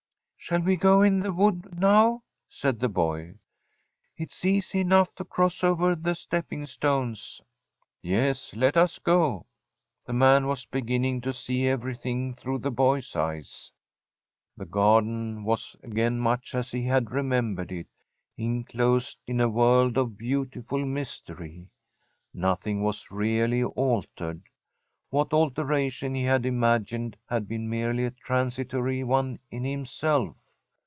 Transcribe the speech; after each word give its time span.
'Shall 0.43 0.61
we 0.61 0.75
go 0.75 1.03
in 1.03 1.19
the 1.19 1.31
wood 1.31 1.77
now?' 1.79 2.23
said 2.49 2.79
the 2.79 2.89
boy. 2.89 3.35
'It's 4.17 4.43
easy 4.43 4.79
enough 4.81 5.13
to 5.13 5.23
cross 5.23 5.63
over 5.63 5.95
the 5.95 6.15
stepping 6.15 6.65
stones.' 6.65 7.39
'Yes, 8.01 8.51
let 8.55 8.75
us 8.75 8.97
go.' 8.97 9.45
The 10.07 10.13
man 10.13 10.47
was 10.47 10.65
beginning 10.65 11.21
to 11.21 11.31
see 11.31 11.67
everything 11.67 12.33
through 12.33 12.57
the 12.57 12.71
boy's 12.71 13.15
eyes. 13.15 13.71
The 14.57 14.65
garden 14.65 15.43
was 15.43 15.75
again 15.83 16.19
much 16.19 16.55
as 16.55 16.71
he 16.71 16.81
had 16.83 17.11
remembered 17.11 17.71
it, 17.71 18.01
inclosed 18.35 19.19
in 19.27 19.39
a 19.39 19.47
world 19.47 19.95
of 19.95 20.17
beautiful 20.17 20.83
mystery. 20.83 21.69
Nothing 22.33 22.81
was 22.81 23.11
really 23.11 23.63
altered. 23.63 24.41
What 25.11 25.33
alteration 25.33 26.15
he 26.15 26.23
had 26.23 26.45
imagined 26.45 27.17
had 27.27 27.45
been 27.47 27.69
merely 27.69 28.05
a 28.05 28.11
transitory 28.11 29.03
one 29.03 29.39
in 29.49 29.65
himself. 29.65 30.35